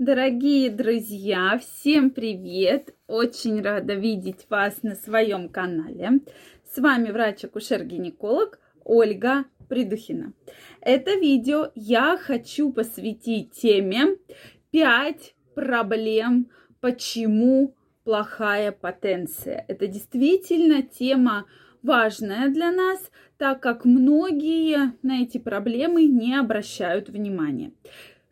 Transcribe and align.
Дорогие 0.00 0.70
друзья, 0.70 1.56
всем 1.56 2.10
привет! 2.10 2.96
Очень 3.06 3.62
рада 3.62 3.94
видеть 3.94 4.44
вас 4.50 4.82
на 4.82 4.96
своем 4.96 5.48
канале. 5.48 6.18
С 6.68 6.78
вами 6.78 7.12
врач-акушер-гинеколог 7.12 8.58
Ольга 8.82 9.44
Придухина. 9.68 10.32
Это 10.80 11.12
видео 11.12 11.70
я 11.76 12.18
хочу 12.20 12.72
посвятить 12.72 13.52
теме 13.52 14.16
5 14.72 15.36
проблем, 15.54 16.50
почему 16.80 17.76
плохая 18.02 18.72
потенция. 18.72 19.64
Это 19.68 19.86
действительно 19.86 20.82
тема 20.82 21.46
важная 21.84 22.48
для 22.48 22.72
нас, 22.72 23.12
так 23.38 23.60
как 23.60 23.84
многие 23.84 24.92
на 25.02 25.22
эти 25.22 25.38
проблемы 25.38 26.06
не 26.06 26.34
обращают 26.34 27.10
внимания. 27.10 27.70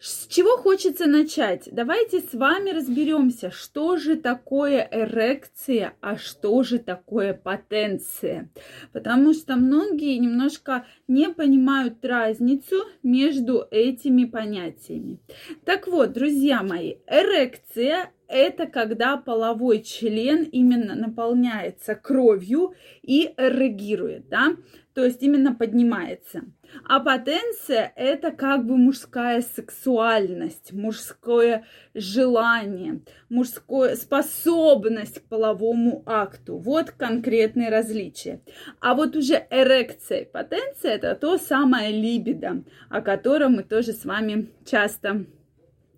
С 0.05 0.27
чего 0.27 0.57
хочется 0.57 1.07
начать? 1.07 1.69
Давайте 1.71 2.23
с 2.23 2.35
вами 2.35 2.71
разберемся, 2.71 3.53
что 3.53 3.97
же 3.99 4.17
такое 4.17 4.89
эрекция, 4.91 5.95
а 6.01 6.17
что 6.17 6.65
же 6.65 6.81
такое 6.81 7.35
потенция. 7.35 8.51
Потому 8.93 9.33
что 9.33 9.55
многие 9.55 10.17
немножко 10.19 10.87
не 11.07 11.29
понимают 11.29 12.05
разницу 12.05 12.79
между 13.05 13.65
этими 13.71 14.25
понятиями. 14.25 15.21
Так 15.65 15.87
вот, 15.87 16.13
друзья 16.15 16.65
мои, 16.65 16.97
эрекция 17.07 18.11
это 18.27 18.67
когда 18.67 19.19
половой 19.19 19.83
член 19.83 20.45
именно 20.45 20.95
наполняется 20.95 21.95
кровью 21.95 22.75
и 23.03 23.35
эрегирует, 23.37 24.29
да, 24.31 24.57
то 24.95 25.05
есть 25.05 25.23
именно 25.23 25.55
поднимается. 25.55 26.43
А 26.85 27.01
потенция– 27.01 27.93
это 27.97 28.31
как 28.31 28.67
бы 28.67 28.77
мужская 28.77 29.43
сексуальность, 29.43 30.73
мужское 30.73 31.67
желание, 31.95 33.03
мужская 33.29 33.97
способность 33.97 35.21
к 35.21 35.29
половому 35.29 36.03
акту. 36.07 36.59
Вот 36.59 36.91
конкретные 36.91 37.69
различия. 37.69 38.41
А 38.81 38.95
вот 38.95 39.17
уже 39.17 39.47
эрекция 39.51 40.21
и 40.21 40.31
потенция– 40.31 40.93
это 40.95 41.15
то 41.15 41.39
самое 41.39 41.93
либидо, 41.93 42.65
о 42.89 43.01
котором 43.01 43.55
мы 43.55 43.65
тоже 43.65 43.93
с 43.93 44.05
вами 44.05 44.51
часто 44.65 45.27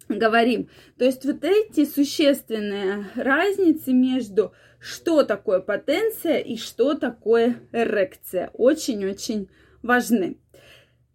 говорим. 0.09 0.69
То 0.99 1.05
есть 1.05 1.25
вот 1.25 1.45
эти 1.45 1.85
существенные 1.85 3.07
разницы 3.15 3.93
между 3.93 4.53
что 4.79 5.23
такое 5.23 5.61
потенция 5.61 6.39
и 6.39 6.59
что 6.59 6.95
такое 6.95 7.57
эрекция 7.73 8.51
очень-очень 8.53 9.49
важны. 9.83 10.37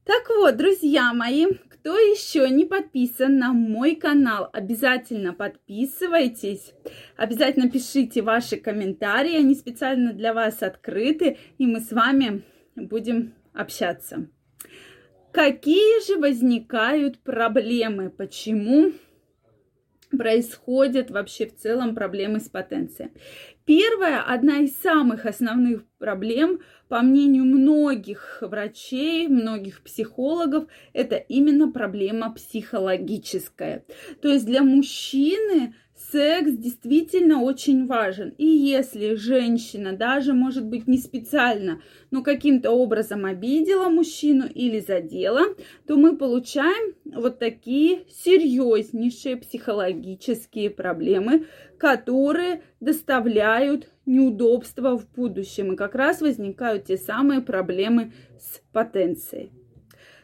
Так 0.10 0.28
вот, 0.30 0.58
друзья 0.58 1.14
мои, 1.14 1.46
кто 1.70 1.96
еще 1.96 2.50
не 2.50 2.66
подписан 2.66 3.38
на 3.38 3.54
мой 3.54 3.94
канал, 3.94 4.50
обязательно 4.52 5.34
подписывайтесь. 5.36 6.74
Обязательно 7.16 7.70
пишите 7.70 8.24
ваши 8.24 8.58
комментарии, 8.58 9.38
они 9.38 9.54
специально 9.54 10.12
для 10.12 10.34
вас 10.34 10.64
открыты, 10.64 11.38
и 11.60 11.68
мы 11.68 11.80
с 11.80 11.92
вами 11.92 12.42
будем 12.76 13.36
общаться. 13.54 14.28
Какие 15.32 16.04
же 16.08 16.20
возникают 16.20 17.20
проблемы? 17.20 18.10
Почему 18.10 18.94
происходят 20.10 21.12
вообще 21.12 21.48
в 21.48 21.56
целом 21.56 21.96
проблемы 21.96 22.40
с 22.40 22.50
потенцией? 22.50 23.12
Первая, 23.66 24.22
одна 24.22 24.58
из 24.60 24.76
самых 24.78 25.26
основных 25.26 25.86
проблем, 26.00 26.60
по 26.88 27.02
мнению 27.02 27.46
многих 27.46 28.40
врачей, 28.42 29.28
многих 29.28 29.84
психологов, 29.84 30.66
это 30.94 31.16
именно 31.18 31.72
проблема 31.72 32.34
психологическая. 32.34 33.86
То 34.22 34.30
есть 34.30 34.46
для 34.46 34.64
мужчины 34.64 35.76
секс 36.12 36.52
действительно 36.52 37.42
очень 37.42 37.88
важен. 37.88 38.34
И 38.38 38.46
если 38.46 39.16
женщина, 39.16 39.94
даже 39.94 40.34
может 40.34 40.66
быть 40.66 40.88
не 40.88 40.98
специально, 40.98 41.81
но 42.12 42.24
каким-то 42.24 42.72
образом 42.72 43.25
обидела 43.25 43.90
мужчину 43.90 44.46
или 44.48 44.80
задела, 44.80 45.56
то 45.88 45.98
мы 45.98 46.18
получаем 46.18 46.96
вот 47.06 47.40
такие 47.40 48.06
серьезнейшие 48.09 49.38
психологические 49.38 50.69
проблемы, 50.69 51.46
которые 51.78 52.62
доставляют 52.80 53.90
неудобства 54.06 54.98
в 54.98 55.09
будущем. 55.12 55.74
И 55.74 55.78
как 55.78 55.96
раз 55.96 56.22
возникают 56.22 56.86
те 56.86 56.98
самые 56.98 57.42
проблемы 57.42 58.14
с 58.40 58.62
потенцией. 58.72 59.52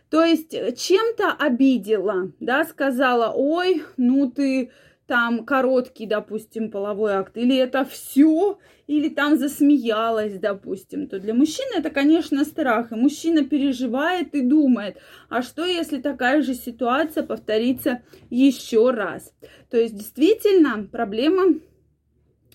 То 0.10 0.24
есть 0.24 0.52
чем-то 0.52 1.32
обидела, 1.34 2.32
да, 2.40 2.64
сказала, 2.64 3.34
ой, 3.36 3.84
ну 3.98 4.32
ты 4.32 4.72
там 5.08 5.46
короткий, 5.46 6.06
допустим, 6.08 6.72
половой 6.72 7.14
акт, 7.14 7.38
или 7.38 7.56
это 7.56 7.86
все, 7.86 8.58
или 8.88 9.10
там 9.10 9.38
засмеялась, 9.38 10.40
допустим, 10.40 11.08
то 11.08 11.20
для 11.20 11.34
мужчины 11.34 11.78
это, 11.78 11.90
конечно, 11.90 12.44
страх. 12.44 12.92
И 12.92 12.96
мужчина 12.96 13.44
переживает 13.44 14.34
и 14.34 14.42
думает, 14.42 14.98
а 15.30 15.42
что, 15.42 15.66
если 15.66 16.02
такая 16.02 16.42
же 16.42 16.56
ситуация 16.56 17.24
повторится 17.24 18.02
еще 18.30 18.92
раз? 18.92 19.34
То 19.70 19.78
есть, 19.78 19.96
действительно, 19.96 20.88
проблема 20.92 21.60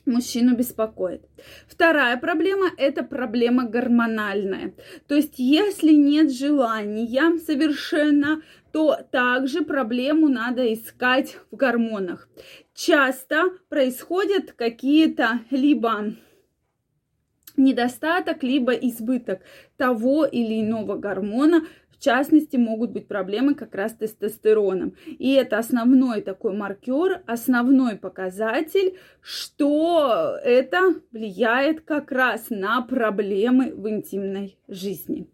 мужчину 0.06 0.56
беспокоит. 0.56 1.22
Вторая 1.66 2.16
проблема– 2.16 2.66
это 2.76 3.02
проблема 3.02 3.64
гормональная. 3.64 4.74
То 5.06 5.14
есть, 5.14 5.34
если 5.38 5.92
нет 5.92 6.32
желания 6.32 7.38
совершенно, 7.38 8.42
то 8.72 8.96
также 9.10 9.62
проблему 9.62 10.28
надо 10.28 10.72
искать 10.72 11.36
в 11.50 11.56
гормонах. 11.56 12.28
Часто 12.74 13.50
происходят 13.68 14.52
какие-то 14.52 15.40
либо 15.50 16.14
недостаток, 17.56 18.42
либо 18.42 18.72
избыток 18.72 19.40
того 19.76 20.24
или 20.24 20.60
иного 20.60 20.96
гормона, 20.96 21.62
частности, 22.00 22.56
могут 22.56 22.90
быть 22.90 23.06
проблемы 23.06 23.54
как 23.54 23.74
раз 23.74 23.92
с 23.92 23.96
тестостероном. 23.96 24.94
И 25.06 25.32
это 25.32 25.58
основной 25.58 26.22
такой 26.22 26.52
маркер, 26.52 27.22
основной 27.26 27.96
показатель, 27.96 28.96
что 29.20 30.36
это 30.42 30.94
влияет 31.12 31.82
как 31.82 32.10
раз 32.10 32.46
на 32.50 32.80
проблемы 32.82 33.72
в 33.74 33.88
интимной 33.88 34.56
жизни. 34.66 35.28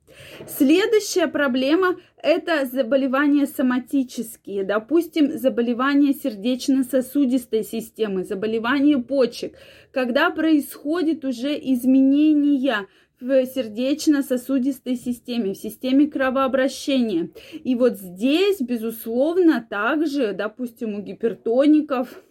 Следующая 0.47 1.27
проблема– 1.27 1.97
это 2.23 2.65
заболевания 2.67 3.47
соматические, 3.47 4.65
допустим, 4.65 5.39
заболевания 5.39 6.15
сердечно-сосудистой 6.15 7.65
системы, 7.65 8.25
заболевания 8.25 8.99
почек, 8.99 9.57
когда 9.93 10.31
происходит 10.31 11.25
уже 11.25 11.55
изменения 11.59 12.87
в 13.21 13.47
сердечно-сосудистой 13.47 14.97
системе, 14.97 15.55
в 15.55 15.57
системе 15.57 16.07
кровообращения. 16.07 17.31
И 17.53 17.75
вот 17.75 17.99
здесь, 17.99 18.61
безусловно, 18.61 19.67
также, 19.69 20.33
допустим, 20.33 20.95
у 20.95 21.01
гипертоников, 21.01 22.23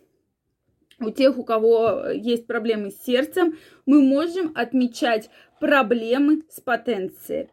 у 0.99 1.09
тех, 1.09 1.37
у 1.37 1.43
кого 1.43 2.09
есть 2.13 2.47
проблемы 2.47 2.91
с 2.91 3.03
сердцем, 3.05 3.57
мы 3.85 4.01
можем 4.01 4.51
отмечать 4.55 5.29
проблемы 5.59 6.43
с 6.49 6.61
потенцией. 6.61 7.49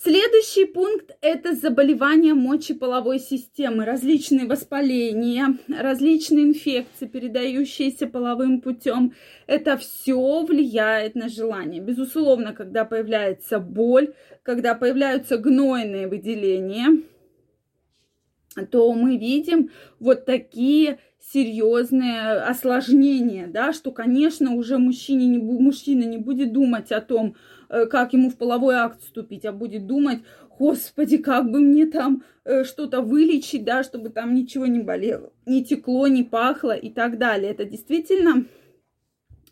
Следующий 0.00 0.64
пункт– 0.64 1.16
это 1.22 1.56
заболевания 1.56 2.32
мочеполовой 2.32 3.18
системы, 3.18 3.84
различные 3.84 4.46
воспаления, 4.46 5.58
различные 5.66 6.44
инфекции, 6.44 7.06
передающиеся 7.06 8.06
половым 8.06 8.60
путем. 8.60 9.12
Это 9.48 9.76
все 9.76 10.44
влияет 10.44 11.16
на 11.16 11.28
желание. 11.28 11.80
Безусловно, 11.80 12.52
когда 12.52 12.84
появляется 12.84 13.58
боль, 13.58 14.14
когда 14.44 14.76
появляются 14.76 15.36
гнойные 15.36 16.06
выделения, 16.06 17.02
то 18.70 18.92
мы 18.92 19.16
видим 19.16 19.70
вот 19.98 20.26
такие 20.26 21.00
серьезные 21.32 22.40
осложнения, 22.40 23.46
да, 23.46 23.72
что, 23.72 23.90
конечно, 23.90 24.54
уже 24.54 24.78
мужчине 24.78 25.26
не, 25.26 25.38
мужчина 25.38 26.04
не 26.04 26.18
будет 26.18 26.52
думать 26.52 26.92
о 26.92 27.00
том, 27.00 27.34
Э, 27.68 27.86
как 27.86 28.12
ему 28.12 28.30
в 28.30 28.36
половой 28.36 28.76
акт 28.76 29.02
вступить, 29.02 29.44
а 29.44 29.52
будет 29.52 29.86
думать, 29.86 30.20
господи, 30.58 31.18
как 31.18 31.50
бы 31.50 31.60
мне 31.60 31.86
там 31.86 32.22
э, 32.44 32.64
что-то 32.64 33.02
вылечить, 33.02 33.64
да, 33.64 33.82
чтобы 33.82 34.08
там 34.08 34.34
ничего 34.34 34.66
не 34.66 34.80
болело, 34.80 35.32
не 35.46 35.64
текло, 35.64 36.06
не 36.06 36.22
пахло 36.22 36.72
и 36.72 36.90
так 36.90 37.18
далее. 37.18 37.50
Это 37.50 37.64
действительно 37.64 38.44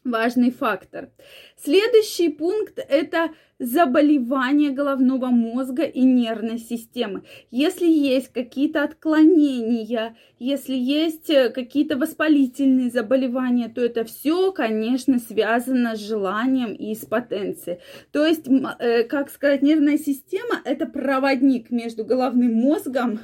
важный 0.06 0.50
фактор. 0.50 1.10
Следующий 1.56 2.28
пункт– 2.28 2.78
это 2.88 3.30
заболевания 3.58 4.70
головного 4.70 5.26
мозга 5.26 5.84
и 5.84 6.02
нервной 6.02 6.58
системы. 6.58 7.22
Если 7.50 7.86
есть 7.86 8.28
какие-то 8.28 8.82
отклонения, 8.84 10.16
если 10.38 10.74
есть 10.74 11.30
э, 11.30 11.48
какие-то 11.50 11.96
воспалительные 11.96 12.90
заболевания, 12.90 13.68
то 13.68 13.80
это 13.80 14.04
все, 14.04 14.52
конечно, 14.52 15.18
связано 15.18 15.96
с 15.96 16.00
желанием 16.00 16.74
и 16.74 16.94
с 16.94 17.06
потенцией. 17.06 17.78
То 18.12 18.26
есть, 18.26 18.46
э, 18.46 19.04
как 19.04 19.30
сказать, 19.30 19.62
нервная 19.62 19.98
система– 19.98 20.60
это 20.64 20.86
проводник 20.86 21.70
между 21.70 22.04
головным 22.04 22.54
мозгом 22.54 23.20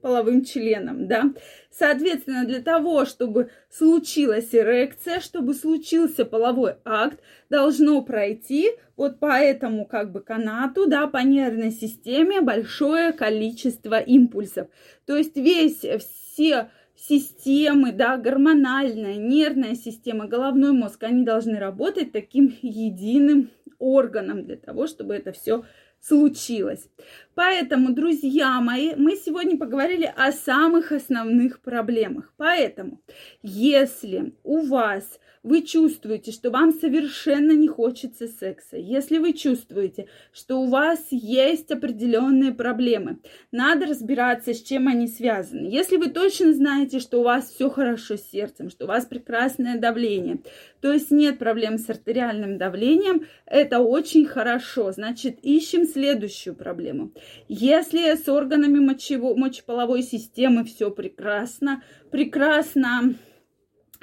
половым 0.00 0.44
членом, 0.44 1.06
да. 1.06 1.32
Соответственно, 1.70 2.44
для 2.44 2.60
того, 2.60 3.04
чтобы 3.04 3.50
случилась 3.70 4.54
эрекция, 4.54 5.20
чтобы 5.20 5.54
случился 5.54 6.24
половой 6.24 6.74
акт, 6.84 7.20
должно 7.48 8.02
пройти 8.02 8.70
вот 8.96 9.18
по 9.20 9.32
этому 9.38 9.86
как 9.86 10.12
бы 10.12 10.20
канату, 10.20 10.86
да, 10.86 11.06
по 11.06 11.18
нервной 11.18 11.70
системе 11.70 12.40
большое 12.40 13.12
количество 13.12 13.98
импульсов. 14.00 14.68
То 15.06 15.16
есть 15.16 15.36
весь, 15.36 15.80
все 15.80 16.70
системы, 16.96 17.92
да, 17.92 18.16
гормональная, 18.16 19.16
нервная 19.16 19.74
система, 19.74 20.26
головной 20.26 20.72
мозг, 20.72 21.02
они 21.02 21.24
должны 21.24 21.58
работать 21.58 22.12
таким 22.12 22.54
единым 22.62 23.50
органом 23.78 24.44
для 24.44 24.56
того, 24.56 24.86
чтобы 24.86 25.14
это 25.14 25.32
все 25.32 25.64
случилось. 26.02 26.88
Поэтому, 27.34 27.94
друзья 27.94 28.60
мои, 28.60 28.94
мы 28.96 29.16
сегодня 29.16 29.56
поговорили 29.56 30.12
о 30.14 30.32
самых 30.32 30.92
основных 30.92 31.62
проблемах. 31.62 32.34
Поэтому, 32.36 33.00
если 33.42 34.34
у 34.42 34.66
вас 34.66 35.20
вы 35.42 35.62
чувствуете, 35.62 36.30
что 36.30 36.50
вам 36.50 36.72
совершенно 36.72 37.52
не 37.52 37.68
хочется 37.68 38.28
секса, 38.28 38.76
если 38.76 39.18
вы 39.18 39.32
чувствуете, 39.32 40.06
что 40.32 40.60
у 40.60 40.66
вас 40.66 41.08
есть 41.10 41.70
определенные 41.70 42.52
проблемы, 42.52 43.18
надо 43.50 43.86
разбираться, 43.86 44.54
с 44.54 44.62
чем 44.62 44.88
они 44.88 45.08
связаны. 45.08 45.66
Если 45.66 45.96
вы 45.96 46.10
точно 46.10 46.52
знаете, 46.52 47.00
что 47.00 47.20
у 47.20 47.24
вас 47.24 47.50
все 47.50 47.68
хорошо 47.70 48.16
с 48.16 48.30
сердцем, 48.30 48.70
что 48.70 48.84
у 48.84 48.88
вас 48.88 49.04
прекрасное 49.04 49.78
давление, 49.78 50.38
то 50.80 50.92
есть 50.92 51.10
нет 51.10 51.38
проблем 51.38 51.78
с 51.78 51.88
артериальным 51.90 52.58
давлением, 52.58 53.26
это 53.46 53.80
очень 53.80 54.26
хорошо. 54.26 54.92
Значит, 54.92 55.38
ищем 55.42 55.84
следующую 55.84 56.54
проблему. 56.54 57.12
Если 57.48 58.14
с 58.14 58.28
органами 58.28 58.78
мочево- 58.78 59.36
мочеполовой 59.36 60.02
системы 60.02 60.64
все 60.64 60.90
прекрасно, 60.90 61.82
прекрасно 62.10 63.14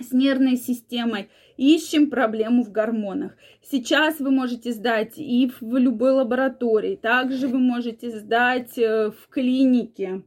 с 0.02 0.12
нервной 0.12 0.58
системой. 0.58 1.30
Ищем 1.58 2.10
проблему 2.10 2.64
в 2.64 2.72
гормонах. 2.72 3.36
Сейчас 3.62 4.20
вы 4.20 4.32
можете 4.32 4.72
сдать 4.72 5.18
и 5.18 5.52
в 5.60 5.78
любой 5.78 6.12
лаборатории. 6.12 6.96
Также 6.96 7.48
вы 7.48 7.60
можете 7.60 8.10
сдать 8.12 8.78
э, 8.78 9.12
в 9.12 9.28
клинике 9.30 10.24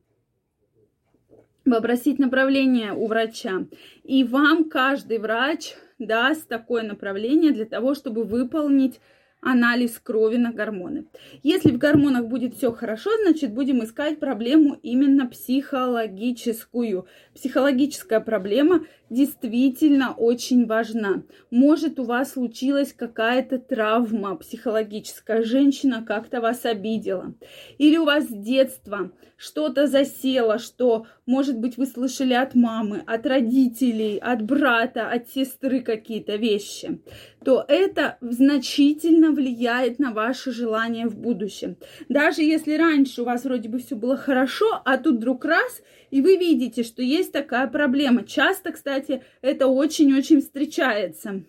попросить 1.64 2.19
направление 2.19 2.92
у 2.92 3.06
врача. 3.06 3.66
И 4.04 4.24
вам 4.24 4.69
каждый 4.69 5.19
врач 5.19 5.74
даст 5.98 6.48
такое 6.48 6.82
направление 6.82 7.52
для 7.52 7.66
того, 7.66 7.94
чтобы 7.94 8.24
выполнить 8.24 9.00
анализ 9.42 9.98
крови 9.98 10.36
на 10.36 10.52
гормоны. 10.52 11.06
Если 11.42 11.72
в 11.72 11.78
гормонах 11.78 12.26
будет 12.26 12.54
все 12.54 12.72
хорошо, 12.72 13.10
значит 13.24 13.52
будем 13.52 13.82
искать 13.82 14.20
проблему 14.20 14.78
именно 14.82 15.26
психологическую. 15.26 17.06
Психологическая 17.34 18.20
проблема 18.20 18.86
действительно 19.12 20.14
очень 20.14 20.67
важна. 20.67 21.23
Может, 21.50 22.00
у 22.00 22.05
вас 22.05 22.32
случилась 22.32 22.93
какая-то 22.93 23.59
травма 23.59 24.37
психологическая, 24.37 25.43
женщина 25.43 26.03
как-то 26.06 26.41
вас 26.41 26.64
обидела. 26.64 27.35
Или 27.79 27.99
у 27.99 28.05
вас 28.05 28.25
с 28.25 28.32
детства 28.32 29.12
что-то 29.37 29.87
засело, 29.87 30.59
что, 30.59 31.06
может 31.26 31.59
быть, 31.59 31.76
вы 31.76 31.87
слышали 31.87 32.32
от 32.32 32.55
мамы, 32.55 33.03
от 33.06 33.26
родителей, 33.26 34.19
от 34.19 34.43
брата, 34.43 35.09
от 35.11 35.29
сестры 35.31 35.81
какие-то 35.81 36.37
вещи, 36.37 37.00
то 37.44 37.65
это 37.67 38.19
значительно 38.20 39.32
влияет 39.32 39.99
на 39.99 40.12
ваше 40.12 40.53
желание 40.53 41.06
в 41.06 41.19
будущем. 41.19 41.76
Даже 42.08 42.43
если 42.43 42.76
раньше 42.76 43.23
у 43.23 43.25
вас 43.25 43.44
вроде 43.44 43.69
бы 43.69 43.79
все 43.79 43.97
было 43.97 44.17
хорошо, 44.17 44.81
а 44.85 44.97
тут 44.97 45.17
вдруг 45.17 45.44
раз, 45.44 45.82
и 46.12 46.20
вы 46.20 46.37
видите, 46.37 46.82
что 46.82 47.03
есть 47.03 47.32
такая 47.32 47.67
проблема. 47.67 48.25
Часто, 48.25 48.70
кстати, 48.70 49.25
это 49.41 49.67
очень-очень 49.67 50.41
встречается 50.41 51.43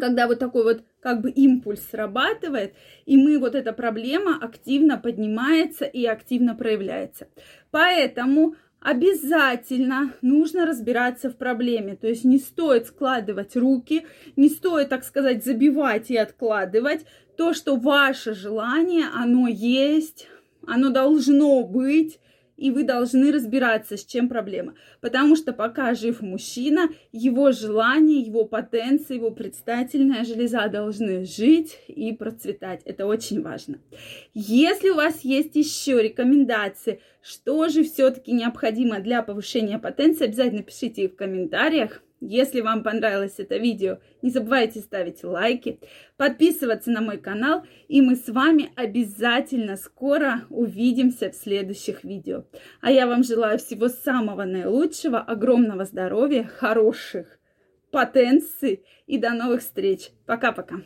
когда 0.00 0.26
вот 0.26 0.40
такой 0.40 0.64
вот 0.64 0.82
как 1.00 1.20
бы 1.20 1.30
импульс 1.30 1.80
срабатывает, 1.90 2.74
и 3.06 3.16
мы 3.16 3.38
вот 3.38 3.54
эта 3.54 3.72
проблема 3.72 4.36
активно 4.36 4.98
поднимается 4.98 5.84
и 5.84 6.04
активно 6.04 6.56
проявляется. 6.56 7.28
Поэтому 7.70 8.56
обязательно 8.80 10.12
нужно 10.22 10.66
разбираться 10.66 11.30
в 11.30 11.36
проблеме. 11.36 11.94
То 11.94 12.08
есть 12.08 12.24
не 12.24 12.38
стоит 12.38 12.88
складывать 12.88 13.56
руки, 13.56 14.04
не 14.34 14.48
стоит, 14.48 14.88
так 14.88 15.04
сказать, 15.04 15.44
забивать 15.44 16.10
и 16.10 16.16
откладывать. 16.16 17.06
То, 17.36 17.54
что 17.54 17.76
ваше 17.76 18.34
желание, 18.34 19.06
оно 19.14 19.46
есть, 19.46 20.26
оно 20.66 20.90
должно 20.90 21.62
быть, 21.62 22.18
и 22.56 22.70
вы 22.70 22.84
должны 22.84 23.32
разбираться, 23.32 23.96
с 23.96 24.04
чем 24.04 24.28
проблема. 24.28 24.74
Потому 25.00 25.36
что 25.36 25.52
пока 25.52 25.94
жив 25.94 26.22
мужчина, 26.22 26.88
его 27.12 27.52
желание, 27.52 28.20
его 28.20 28.44
потенция, 28.44 29.16
его 29.16 29.30
предстательная 29.30 30.24
железа 30.24 30.68
должны 30.68 31.24
жить 31.24 31.78
и 31.88 32.12
процветать. 32.12 32.82
Это 32.84 33.06
очень 33.06 33.42
важно. 33.42 33.78
Если 34.34 34.90
у 34.90 34.94
вас 34.94 35.20
есть 35.20 35.54
еще 35.56 36.02
рекомендации, 36.02 37.00
что 37.22 37.68
же 37.68 37.84
все-таки 37.84 38.32
необходимо 38.32 39.00
для 39.00 39.22
повышения 39.22 39.78
потенции, 39.78 40.26
обязательно 40.26 40.62
пишите 40.62 41.04
их 41.04 41.12
в 41.12 41.16
комментариях. 41.16 42.02
Если 42.20 42.62
вам 42.62 42.82
понравилось 42.82 43.34
это 43.38 43.58
видео, 43.58 43.98
не 44.22 44.30
забывайте 44.30 44.80
ставить 44.80 45.22
лайки, 45.22 45.78
подписываться 46.16 46.90
на 46.90 47.02
мой 47.02 47.18
канал, 47.18 47.64
и 47.88 48.00
мы 48.00 48.16
с 48.16 48.28
вами 48.28 48.70
обязательно 48.74 49.76
скоро 49.76 50.44
увидимся 50.48 51.30
в 51.30 51.34
следующих 51.34 52.04
видео. 52.04 52.44
А 52.80 52.90
я 52.90 53.06
вам 53.06 53.22
желаю 53.22 53.58
всего 53.58 53.88
самого 53.88 54.44
наилучшего, 54.44 55.18
огромного 55.18 55.84
здоровья, 55.84 56.44
хороших 56.44 57.38
потенций 57.90 58.84
и 59.06 59.18
до 59.18 59.30
новых 59.30 59.60
встреч. 59.60 60.10
Пока-пока. 60.26 60.76